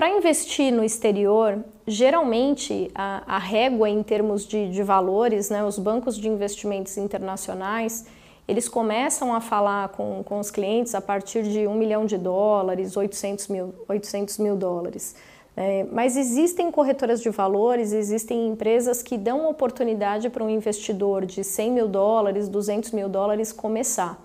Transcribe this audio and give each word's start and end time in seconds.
Para 0.00 0.16
investir 0.16 0.72
no 0.72 0.82
exterior, 0.82 1.62
geralmente 1.86 2.90
a, 2.94 3.36
a 3.36 3.38
régua 3.38 3.86
em 3.86 4.02
termos 4.02 4.46
de, 4.46 4.70
de 4.70 4.82
valores, 4.82 5.50
né, 5.50 5.62
os 5.62 5.78
bancos 5.78 6.16
de 6.16 6.26
investimentos 6.26 6.96
internacionais, 6.96 8.06
eles 8.48 8.66
começam 8.66 9.34
a 9.34 9.42
falar 9.42 9.90
com, 9.90 10.22
com 10.24 10.38
os 10.38 10.50
clientes 10.50 10.94
a 10.94 11.02
partir 11.02 11.42
de 11.42 11.66
1 11.66 11.74
milhão 11.74 12.06
de 12.06 12.16
dólares, 12.16 12.96
800 12.96 13.48
mil, 13.48 13.74
800 13.86 14.38
mil 14.38 14.56
dólares. 14.56 15.14
É, 15.54 15.84
mas 15.92 16.16
existem 16.16 16.70
corretoras 16.70 17.20
de 17.20 17.28
valores, 17.28 17.92
existem 17.92 18.48
empresas 18.48 19.02
que 19.02 19.18
dão 19.18 19.50
oportunidade 19.50 20.30
para 20.30 20.42
um 20.42 20.48
investidor 20.48 21.26
de 21.26 21.44
100 21.44 21.72
mil 21.72 21.88
dólares, 21.88 22.48
200 22.48 22.92
mil 22.92 23.06
dólares 23.06 23.52
começar. 23.52 24.18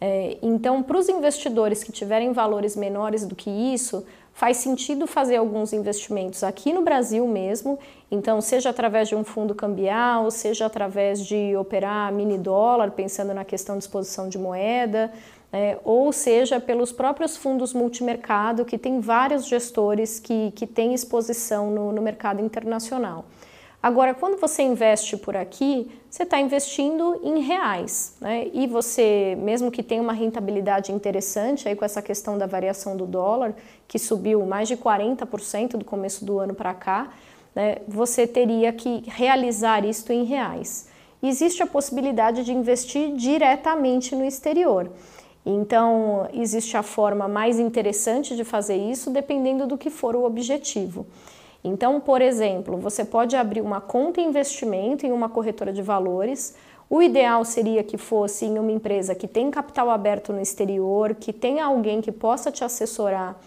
É, 0.00 0.36
então, 0.42 0.82
para 0.82 0.98
os 0.98 1.08
investidores 1.08 1.82
que 1.82 1.92
tiverem 1.92 2.32
valores 2.32 2.76
menores 2.76 3.24
do 3.24 3.34
que 3.34 3.48
isso, 3.48 4.04
faz 4.34 4.56
sentido 4.56 5.06
fazer 5.06 5.36
alguns 5.36 5.72
investimentos 5.72 6.42
aqui 6.42 6.72
no 6.72 6.82
Brasil 6.82 7.26
mesmo, 7.26 7.78
então 8.10 8.40
seja 8.40 8.70
através 8.70 9.08
de 9.08 9.14
um 9.14 9.22
fundo 9.22 9.54
cambial, 9.54 10.30
seja 10.30 10.66
através 10.66 11.24
de 11.24 11.56
operar 11.56 12.12
mini 12.12 12.36
dólar, 12.36 12.90
pensando 12.90 13.32
na 13.32 13.44
questão 13.44 13.78
de 13.78 13.84
exposição 13.84 14.28
de 14.28 14.36
moeda, 14.36 15.12
é, 15.52 15.78
ou 15.84 16.12
seja 16.12 16.58
pelos 16.58 16.90
próprios 16.90 17.36
fundos 17.36 17.72
multimercado, 17.72 18.64
que 18.64 18.76
tem 18.76 18.98
vários 18.98 19.46
gestores 19.46 20.18
que, 20.18 20.50
que 20.50 20.66
têm 20.66 20.92
exposição 20.92 21.70
no, 21.70 21.92
no 21.92 22.02
mercado 22.02 22.42
internacional. 22.42 23.24
Agora, 23.84 24.14
quando 24.14 24.40
você 24.40 24.62
investe 24.62 25.14
por 25.14 25.36
aqui, 25.36 25.90
você 26.08 26.22
está 26.22 26.40
investindo 26.40 27.20
em 27.22 27.40
reais, 27.40 28.16
né? 28.18 28.46
E 28.54 28.66
você, 28.66 29.36
mesmo 29.38 29.70
que 29.70 29.82
tenha 29.82 30.00
uma 30.00 30.14
rentabilidade 30.14 30.90
interessante 30.90 31.68
aí 31.68 31.76
com 31.76 31.84
essa 31.84 32.00
questão 32.00 32.38
da 32.38 32.46
variação 32.46 32.96
do 32.96 33.04
dólar, 33.04 33.54
que 33.86 33.98
subiu 33.98 34.46
mais 34.46 34.68
de 34.68 34.74
40% 34.78 35.76
do 35.76 35.84
começo 35.84 36.24
do 36.24 36.38
ano 36.38 36.54
para 36.54 36.72
cá, 36.72 37.12
né? 37.54 37.76
Você 37.86 38.26
teria 38.26 38.72
que 38.72 39.04
realizar 39.06 39.84
isto 39.84 40.10
em 40.14 40.24
reais. 40.24 40.88
Existe 41.22 41.62
a 41.62 41.66
possibilidade 41.66 42.42
de 42.42 42.54
investir 42.54 43.14
diretamente 43.14 44.16
no 44.16 44.24
exterior. 44.24 44.90
Então, 45.44 46.26
existe 46.32 46.74
a 46.74 46.82
forma 46.82 47.28
mais 47.28 47.58
interessante 47.58 48.34
de 48.34 48.44
fazer 48.44 48.76
isso, 48.76 49.10
dependendo 49.10 49.66
do 49.66 49.76
que 49.76 49.90
for 49.90 50.16
o 50.16 50.24
objetivo. 50.24 51.06
Então, 51.64 51.98
por 51.98 52.20
exemplo, 52.20 52.76
você 52.76 53.04
pode 53.04 53.34
abrir 53.34 53.62
uma 53.62 53.80
conta 53.80 54.20
investimento 54.20 55.06
em 55.06 55.12
uma 55.12 55.30
corretora 55.30 55.72
de 55.72 55.80
valores. 55.80 56.54
O 56.90 57.02
ideal 57.02 57.42
seria 57.42 57.82
que 57.82 57.96
fosse 57.96 58.44
em 58.44 58.58
uma 58.58 58.70
empresa 58.70 59.14
que 59.14 59.26
tem 59.26 59.50
capital 59.50 59.88
aberto 59.88 60.30
no 60.30 60.42
exterior, 60.42 61.14
que 61.14 61.32
tenha 61.32 61.64
alguém 61.64 62.02
que 62.02 62.12
possa 62.12 62.52
te 62.52 62.62
assessorar 62.62 63.40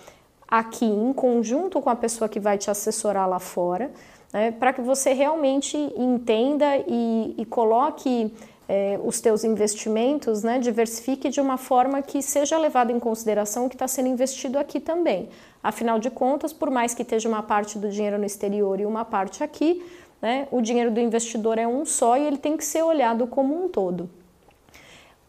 aqui 0.48 0.86
em 0.86 1.14
conjunto 1.14 1.80
com 1.80 1.90
a 1.92 1.96
pessoa 1.96 2.28
que 2.28 2.40
vai 2.40 2.58
te 2.58 2.72
assessorar 2.72 3.30
lá 3.30 3.38
fora, 3.38 3.92
né, 4.34 4.52
para 4.52 4.74
que 4.74 4.82
você 4.82 5.14
realmente 5.14 5.78
entenda 5.96 6.78
e, 6.88 7.36
e 7.38 7.46
coloque 7.46 8.34
é, 8.68 9.00
os 9.04 9.22
teus 9.22 9.44
investimentos, 9.44 10.44
né, 10.44 10.60
diversifique 10.60 11.30
de 11.30 11.40
uma 11.40 11.58
forma 11.58 12.02
que 12.02 12.22
seja 12.22 12.58
levado 12.58 12.92
em 12.92 13.00
consideração 13.00 13.66
o 13.66 13.70
que 13.70 13.76
está 13.76 13.88
sendo 13.88 14.10
investido 14.10 14.60
aqui 14.60 14.80
também. 14.80 15.30
Afinal 15.64 16.00
de 16.00 16.10
contas, 16.10 16.52
por 16.52 16.70
mais 16.70 16.94
que 16.94 17.02
esteja 17.02 17.30
uma 17.30 17.42
parte 17.42 17.78
do 17.80 17.90
dinheiro 17.90 18.18
no 18.18 18.26
exterior 18.26 18.80
e 18.80 18.86
uma 18.86 19.06
parte 19.06 19.44
aqui, 19.44 19.86
né, 20.22 20.48
o 20.52 20.62
dinheiro 20.62 20.92
do 20.92 21.00
investidor 21.00 21.58
é 21.58 21.68
um 21.68 21.86
só 21.86 22.18
e 22.18 22.26
ele 22.26 22.38
tem 22.38 22.58
que 22.58 22.66
ser 22.66 22.84
olhado 22.84 23.26
como 23.28 23.64
um 23.64 23.70
todo. 23.70 24.10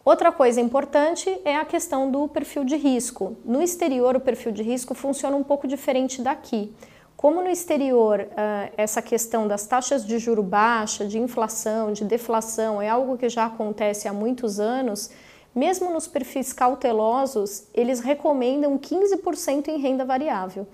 Outra 0.04 0.32
coisa 0.32 0.58
importante 0.58 1.28
é 1.44 1.56
a 1.56 1.66
questão 1.66 2.10
do 2.10 2.26
perfil 2.28 2.64
de 2.64 2.76
risco. 2.76 3.36
No 3.44 3.60
exterior, 3.60 4.16
o 4.16 4.20
perfil 4.20 4.52
de 4.52 4.62
risco 4.62 4.94
funciona 4.94 5.36
um 5.36 5.44
pouco 5.44 5.68
diferente 5.68 6.22
daqui. 6.22 6.72
Como 7.18 7.42
no 7.42 7.50
exterior 7.50 8.20
uh, 8.20 8.72
essa 8.76 9.02
questão 9.02 9.48
das 9.48 9.66
taxas 9.66 10.06
de 10.06 10.20
juro 10.20 10.40
baixa, 10.40 11.04
de 11.04 11.18
inflação, 11.18 11.92
de 11.92 12.04
deflação 12.04 12.80
é 12.80 12.88
algo 12.88 13.18
que 13.18 13.28
já 13.28 13.46
acontece 13.46 14.06
há 14.06 14.12
muitos 14.12 14.60
anos, 14.60 15.10
mesmo 15.52 15.92
nos 15.92 16.06
perfis 16.06 16.52
cautelosos, 16.52 17.64
eles 17.74 17.98
recomendam 17.98 18.78
15% 18.78 19.66
em 19.66 19.78
renda 19.78 20.04
variável. 20.04 20.64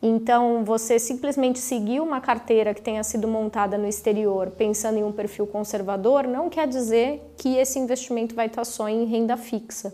Então, 0.00 0.62
você 0.64 0.96
simplesmente 0.96 1.58
seguir 1.58 1.98
uma 1.98 2.20
carteira 2.20 2.72
que 2.72 2.80
tenha 2.80 3.02
sido 3.02 3.26
montada 3.26 3.76
no 3.76 3.88
exterior 3.88 4.52
pensando 4.52 4.96
em 4.96 5.02
um 5.02 5.10
perfil 5.10 5.44
conservador 5.44 6.24
não 6.24 6.48
quer 6.48 6.68
dizer 6.68 7.20
que 7.36 7.56
esse 7.56 7.80
investimento 7.80 8.32
vai 8.32 8.46
estar 8.46 8.64
só 8.64 8.88
em 8.88 9.06
renda 9.06 9.36
fixa. 9.36 9.92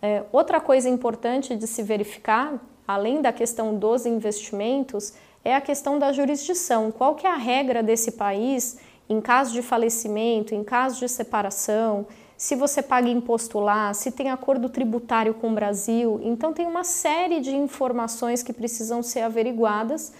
É, 0.00 0.22
outra 0.30 0.60
coisa 0.60 0.88
importante 0.88 1.56
de 1.56 1.66
se 1.66 1.82
verificar 1.82 2.64
além 2.88 3.20
da 3.20 3.32
questão 3.32 3.76
dos 3.76 4.06
investimentos, 4.06 5.12
é 5.44 5.54
a 5.54 5.60
questão 5.60 5.98
da 5.98 6.10
jurisdição. 6.10 6.90
Qual 6.90 7.14
que 7.14 7.26
é 7.26 7.30
a 7.30 7.36
regra 7.36 7.82
desse 7.82 8.12
país 8.12 8.78
em 9.08 9.20
caso 9.20 9.52
de 9.52 9.62
falecimento, 9.62 10.54
em 10.54 10.62
caso 10.62 11.00
de 11.00 11.08
separação, 11.08 12.06
se 12.36 12.54
você 12.54 12.82
paga 12.82 13.08
imposto 13.08 13.58
lá, 13.58 13.92
se 13.94 14.12
tem 14.12 14.30
acordo 14.30 14.68
tributário 14.68 15.34
com 15.34 15.50
o 15.50 15.54
Brasil. 15.54 16.20
Então 16.22 16.52
tem 16.52 16.66
uma 16.66 16.84
série 16.84 17.40
de 17.40 17.54
informações 17.56 18.42
que 18.42 18.52
precisam 18.52 19.02
ser 19.02 19.20
averiguadas 19.20 20.12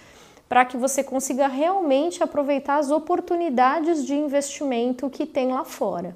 para 0.49 0.65
que 0.65 0.75
você 0.75 1.03
consiga 1.03 1.47
realmente 1.47 2.23
aproveitar 2.23 2.77
as 2.77 2.89
oportunidades 2.89 4.05
de 4.05 4.15
investimento 4.15 5.09
que 5.09 5.25
tem 5.25 5.49
lá 5.49 5.63
fora. 5.63 6.15